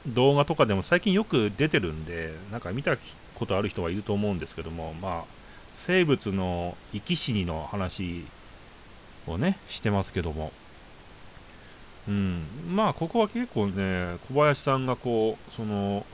[0.06, 2.96] 動画とかでも最近よく出てるんで、なんか見た
[3.34, 5.41] ことある人はいると思うんですけども、まあ、
[5.84, 8.24] 生物の生き死にの話
[9.26, 10.52] をね、してますけども、
[12.06, 16.06] うん、まあ、ここは結構ね、小林さんがこう、その、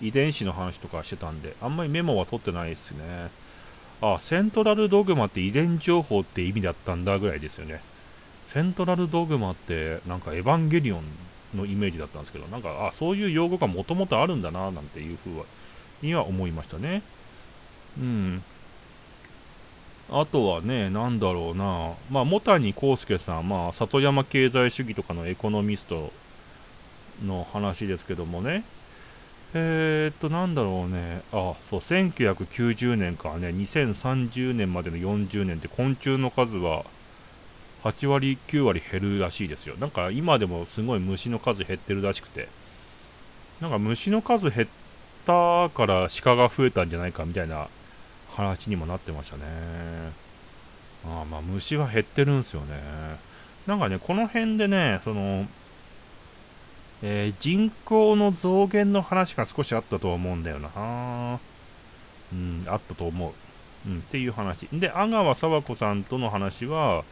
[0.00, 3.30] 遺伝子の話とかしてたんで、あんまりメモは取ってないですね。
[4.00, 7.80] あ、セントラルドグマって遺伝情報って意味だったんだぐらいですよね。
[8.46, 11.02] セントラルドグマって、なんかエヴァンゲリオン
[11.56, 15.44] のイメージだったんですけど、なんか、あ、そういう用語がもともとあるんだな、なんていうふう
[16.02, 17.02] には思いましたね。
[17.98, 18.44] うん。
[20.10, 26.12] あとはね、なんだろうな、まあ、茂谷幸介さん、まあ、里山経済主義とかのエコノミスト
[27.24, 28.64] の話ですけどもね、
[29.54, 36.84] えー、っと、なんだろうね、あ、そう、1990年からね、2030年までの40年って昆虫の数は
[37.84, 39.76] 8割、9割減るらしいですよ。
[39.78, 42.48] なんか今でもすごい虫の数減ってるらしくて、
[43.60, 44.68] なんか虫の数減っ
[45.26, 47.68] たから鹿が増えたんじゃないかみたいな
[48.30, 49.42] 話にもなってましたね。
[51.04, 53.18] あまあ虫は減ってるんですよね。
[53.66, 55.46] なんかね、この辺でね、その、
[57.02, 61.38] えー人口の増減の話が少しあったと思うんだよな。
[62.32, 63.32] うん、あったと思う。
[63.88, 64.68] うん、っていう話。
[64.72, 67.04] で、阿川佐和子さんとの話は、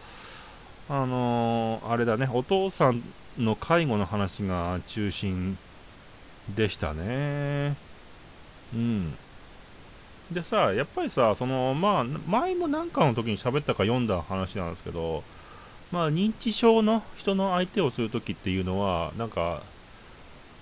[0.88, 3.02] あのーあれだね、お父さん
[3.38, 5.58] の介護の話が中心
[6.54, 7.76] でしたね。
[8.74, 9.16] うん。
[10.30, 15.22] でさ、やっぱりさ、その、まあ、前も何かの時に喋ったか読んだ話なんですけど、
[15.92, 19.62] まあ、認知症の人の相手をするときっていうのは、なんか、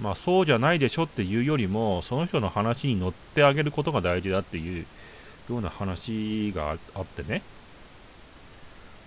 [0.00, 4.86] まあ、そうじゃないでしょっていうよりも、その人の話に乗ってあげることが大事だっていう
[5.48, 7.42] ような話がああってね。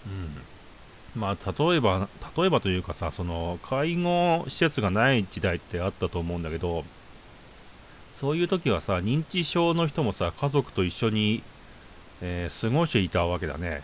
[0.08, 1.22] うん。
[1.22, 6.84] まあ、例えば、例えばというかさ、その、介護施設がない時代ってあったと思うんだけど、
[8.20, 11.44] そういう時はさ、認知症の人もさ、家族と一緒に、
[12.22, 13.84] えー過ごしていたわけだね。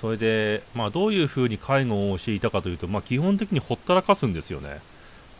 [0.00, 4.80] それで、まあ、どういうふうに介護をしていたかというと、まあ、基本的にほったらかすんですよね。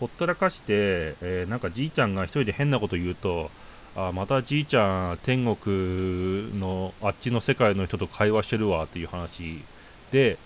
[0.01, 3.51] ほったらかして、えーなんかじいちゃんが一人で変なこと言うと、
[3.97, 9.63] あまたじいちゃん、天国のあっちの世界の人と会話してるわっていう話
[10.13, 10.37] で、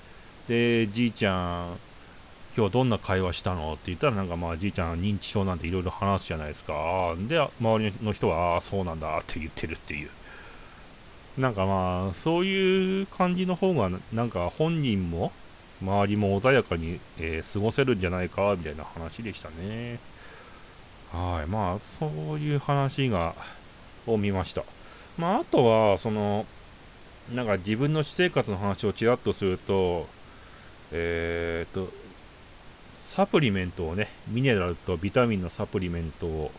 [0.49, 1.77] でじいちゃん
[2.57, 3.73] 今日どんな会話したの？
[3.73, 7.15] って言ったらなんかまあじいちゃん認知症なんていろいろ話すじゃないですか。
[7.29, 10.11] で周りの人はああそうなんだって言ってるっていう。
[11.39, 15.33] なんかまあそういう感じの方がなんか本人も
[15.81, 19.99] 周りも穏やかに、えー、過ごせるんじゃないかみたいな話でしたね。
[21.11, 21.47] はい。
[21.49, 23.35] まあそういう話が
[24.07, 24.63] を見ました。
[25.17, 26.45] まああとはその
[27.35, 30.07] なんか自分の私生活の話をちらっとすると
[30.91, 31.91] えー、っと
[33.15, 36.51] サプリメントをね、ミネラルとビタミンのサプリメントを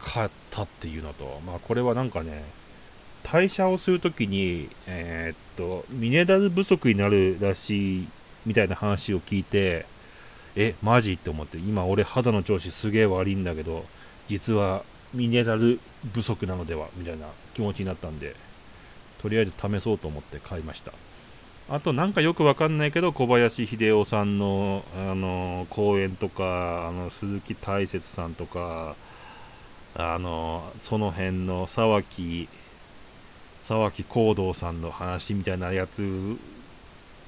[0.00, 2.42] 買ったっていうのと、まあこれはなんかね、
[3.22, 8.08] 代謝をするときに、えー、っと、ミネラル不足になるらしい
[8.44, 9.86] みたいな話を聞いて、
[10.56, 13.84] え、マジって思って、今俺肌の調子すげえ悪いんだけど、
[14.26, 14.82] 実は
[15.14, 15.78] ミネラル
[16.12, 18.34] 不足なのではみたいな気持ちになったんで、
[19.20, 20.92] とりあえず試そうと思って買いました。
[21.68, 28.96] あとなんかよくわかんないけど小林秀夫さんのあの講演とかあの鈴木大雪さんとか
[29.94, 32.48] あのその辺の沢木
[33.62, 36.36] 沢木幸堂さんの話みたいなやつ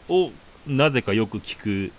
[0.08, 0.30] を
[0.66, 1.92] なぜかよく聞く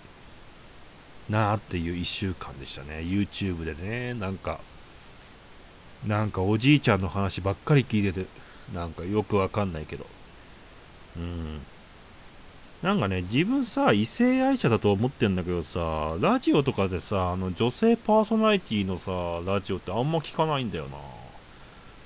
[1.30, 3.00] なあっていう1週間でしたね。
[3.00, 4.60] YouTube でねなんか
[6.06, 8.26] なんかおじいちゃんの話ばっかり聞いてて
[8.74, 10.06] なんかよくわかんないけど。
[11.16, 11.60] うん。
[12.82, 20.98] なんかね、自分さ、異性愛者だと思ってんだけどさ、ラジオとかでさ、あの女性パーソナリティのさ、ラジオってあんま聞かないんだよな。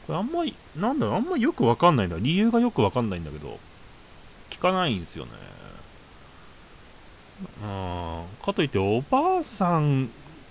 [0.06, 2.16] これあんまり、なんだろう、あんまよくわかんないんだ。
[2.18, 3.58] 理由がよくわかんないんだけど、
[4.50, 5.32] 聞かないんですよね。
[7.62, 8.44] うん。
[8.44, 10.08] かといって、おばあさん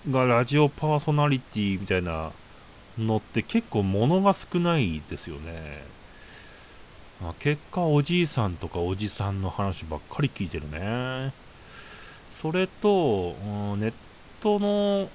[0.10, 2.32] がラジオパーソナリティみたいな
[2.98, 5.99] のって結構物が少ないですよね。
[7.22, 11.34] まあ、結果おじいさんとかおじさんの話ばっかり聞いてるね。
[12.42, 13.94] それと、うん、ネッ
[14.42, 15.10] トの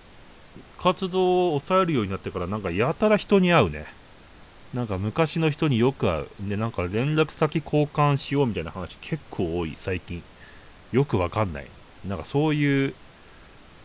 [0.79, 3.87] 活動を抑えるようになってからなんかやたら人に会うね。
[4.75, 6.29] なんか昔の人によく会う。
[6.41, 10.23] でなんか連絡先交換しようみたいな話結構多い最近。
[10.93, 11.67] よくわかんない。
[12.07, 12.95] なんかそういう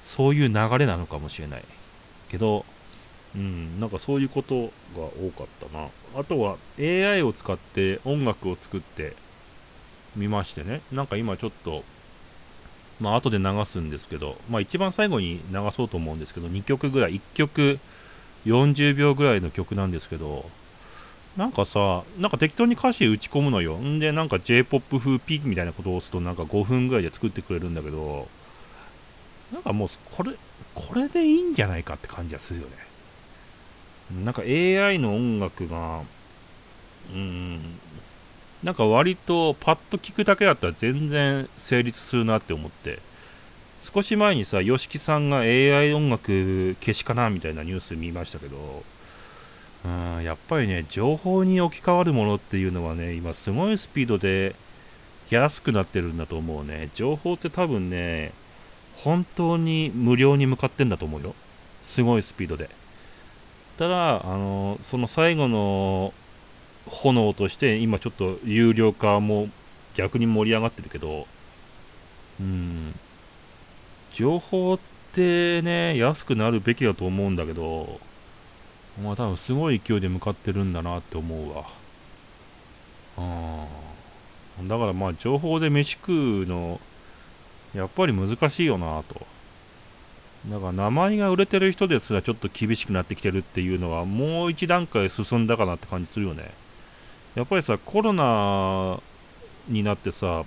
[0.05, 1.63] そういう流れなのかもしれない。
[2.27, 2.65] けど
[3.35, 4.55] うん、なんかそういうこと
[4.97, 5.87] が多かったな。
[6.15, 9.13] あとは AI を使って音楽を作って
[10.15, 10.81] みましてね。
[10.91, 11.83] なんか今ちょっと、
[12.99, 17.79] まあ後で流すんですけど、まあ一番最後に流そうと思うんですけど、2曲ぐらい、1曲
[18.45, 20.49] 40秒ぐらいの曲なんですけど、
[21.37, 23.77] なんかさ、なんか適当に歌詞打ち込むのよ。
[23.77, 28.27] んで、なんか J-POP 風ピークみたいなことを押すと、なんか5分ぐらいで作ってくれるんだけど、
[29.53, 30.33] なんかもう、これ、
[30.75, 32.88] これでいいんじゃないかって感じがするよね。
[34.23, 36.01] なんか AI の音楽が、
[37.13, 37.59] うん、
[38.63, 42.99] なんか割とパッと聞くだけだったら全然成立するなって思って、
[43.81, 48.83] 少し前にさ、YOSHIKI さんが AI 音楽消しかなみたいなニュース見ましたけど、
[49.85, 54.55] うん、やっぱりね、情報に置き換わるものっていうのはね、今すごいスピードで
[55.29, 56.89] 安くなってるんだと思うね。
[56.95, 58.33] 情報って多分ね、
[58.97, 61.35] 本当に無料に向かってんだと思うよ。
[61.83, 62.69] すごいスピードで。
[63.79, 66.13] ただ、あのその最後の
[66.85, 69.47] 炎として今ちょっと有料化も
[69.95, 71.27] 逆に盛り上がってるけど、
[72.41, 72.93] うん、
[74.11, 74.79] 情報っ
[75.13, 78.01] てね、安くなるべきだと思うんだけど、
[79.01, 81.63] まあ多分すごい勢いで向かってるんだなって思うわ。
[84.59, 84.67] うん。
[84.67, 86.81] だからまあ情報で飯食うの、
[87.73, 89.25] やっぱり難しいよなと。
[90.49, 96.51] だから名前が売れてる人ですらちょっと厳しくなってきてるっていうのはもう一段階進んだかなって感じするよね。
[97.35, 98.99] やっぱりさ、コロナ
[99.67, 100.45] になってさ、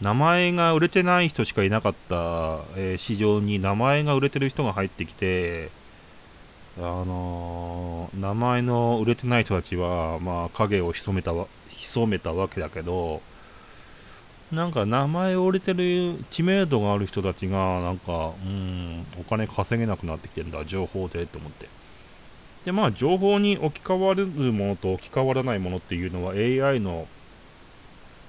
[0.00, 2.14] 名前が売れてない人しかいなかった、
[2.76, 5.70] えー、市場に名前が売れてる人が入ってきて、
[6.78, 13.20] あのー、名前の売れてない人たちは、まあ、影を潜めたわ潜めたわけだけど、
[14.52, 21.68] なんか名前を売れてる知名度がある人たちが、なんか、うん、お金稼げなくなってきてるんだ、情報でと思って。
[22.64, 27.06] で、まあ、情報に置き換わるものと置き換わらないものっていうのは AI の、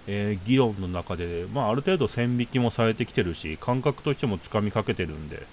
[0.08, 5.48] えー、議論の中で、まあ、ある程度線引きもされてきてるし、感覚としてもつかみかけてるんで、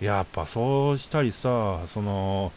[0.00, 2.52] やっぱそうしたりさ、その、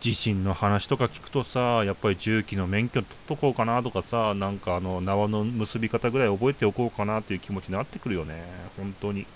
[0.00, 8.42] 地震の話とか聞くとさ、やっぱり重機の免許取っとこうかなとかさ、なんかあの縄の結び方ぐらい覚えておこうかなっていう気持ちになってくるよね、
[8.76, 9.26] 本当に。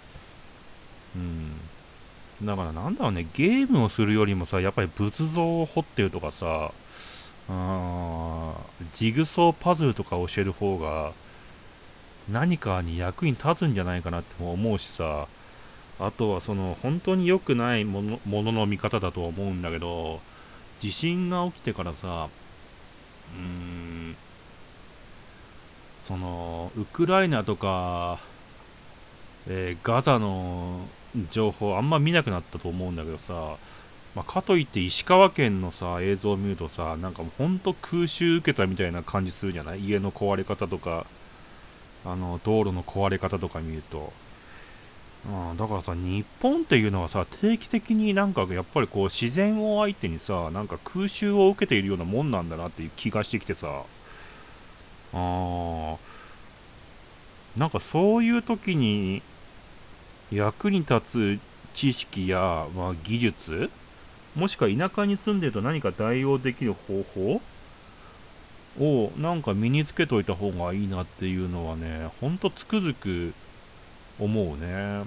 [1.17, 2.47] うん。
[2.47, 6.73] だからなんだろうね、ゲームをするよりもさ、やっぱり仏像を彫ってるとかさ、
[7.51, 8.55] あ
[8.95, 11.13] ジグソーパズルとか教える方が、
[12.31, 15.27] 何かに役に立つんじゃないかなっても思うしさ
[15.99, 20.21] あとはその本当に良くないものものの見方だと思うんだけど
[20.81, 22.29] 地震が起きてからさ
[23.37, 24.17] うーん
[26.07, 28.19] そのウクライナとか、
[29.47, 30.81] えー、ガザの
[31.31, 33.57] 情報あんま見なくなったと思うんだけどさ、
[34.15, 39.87] まあ、かといって石川県のさ映像を見るとさなんかもうほんと空襲受けたみたいな感じするじゃない？
[39.87, 41.05] 家の壊れ方とか
[42.07, 44.13] あの道路の壊れ方とか見ると、
[45.27, 53.83] うん、だからさ日本っていうのはさ定期的になんかやっぱりこう自然を相手にさなんか空襲を受けているようなもんなんだなっていう気がしてきてさ。
[55.13, 55.97] あ
[57.57, 59.23] なんかそういう時に
[60.31, 61.41] 役に立つ
[61.75, 63.71] 知識や、まあ、技術
[64.37, 67.41] もしくは田舎に住んでると何か代用できる方法
[68.79, 73.35] をなんか身につけといた方がいいなっていうのはね、ほんとつくづく
[74.19, 75.05] 思うね。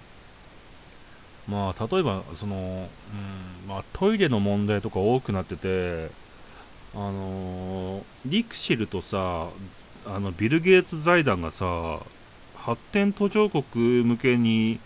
[1.47, 6.09] まあ、例えば、その、うん、まあ、トイレの問題とか多くなってて、
[6.93, 9.47] あのー、リクシルとさ、
[10.05, 11.99] あの、ビル・ゲイツ財団がさ、
[12.55, 14.79] 発展途上国向けに、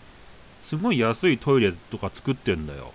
[0.64, 2.92] すごい安いトイレとか作ってんだよ。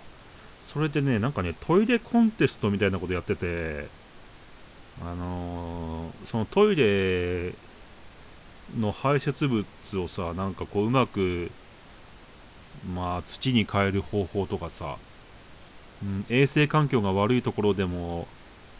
[0.66, 3.86] それでね、なんかね、トイレコンテストみたいなことやってて、
[5.00, 7.54] あのー、そのトイレ
[8.78, 9.66] の排泄物
[9.98, 11.50] をさなんかこううまく
[12.94, 14.96] まあ土に変える方法とかさ、
[16.02, 18.26] うん、衛生環境が悪いところでも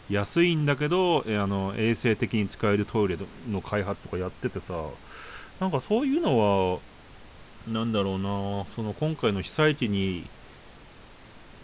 [0.09, 3.17] 安いんだけどあの衛生的に使えるトイレ
[3.49, 4.73] の開発とかやっててさ
[5.59, 6.79] なんかそういうのは
[7.67, 10.27] なんだろうなその今回の被災地に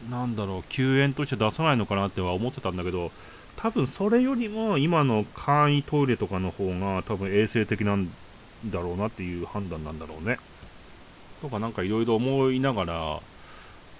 [0.09, 3.11] なんだろう救援として出さないのかなっては思ってたんだけど
[3.57, 8.09] 多分それよりも今の簡易トイレとかの方が多分衛生的なん
[8.65, 10.37] だろうなっていう判断なんだろうね。
[11.41, 13.19] とかなんかいろいろ思いながら、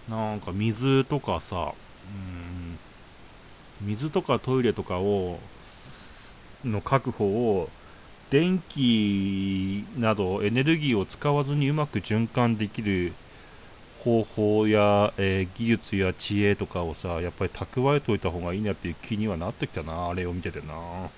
[0.10, 1.74] なんか水とかさ、
[3.82, 5.40] うん、水とかトイレとかを、
[6.66, 7.70] の確保を
[8.30, 13.14] 電気などエネルギーを使わずにうまく循環できる
[14.04, 21.10] 方法や、えー、技術や知恵とかをさ、やっぱり蓄えておいた方がいいなっていう気にはなってきたな、あれを見ててな。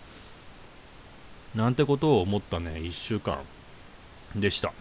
[1.55, 3.37] なんてことを思ったね、1週間
[4.35, 4.71] でした。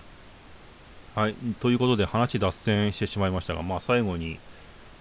[1.17, 4.39] はい、ということで話脱線してしまいましたが、まあ最後に、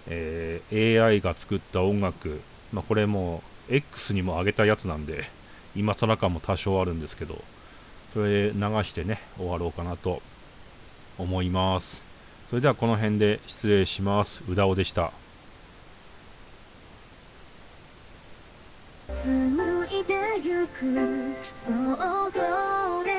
[0.07, 2.41] えー、AI が作った音楽、
[2.73, 5.29] まあこれも X にも上げたやつなんで、
[5.75, 7.39] 今更感も多少あるんですけど、
[8.13, 10.23] それ流してね、終わろうかなと
[11.19, 12.01] 思います。
[12.49, 14.43] それではこの辺で失礼します。
[14.49, 15.11] うだおでした。
[19.15, 21.35] 紡いでゆく。
[21.53, 21.71] 想
[22.31, 22.39] 像
[23.03, 23.09] で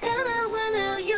[0.00, 0.12] 叶
[0.48, 1.17] わぬ夢。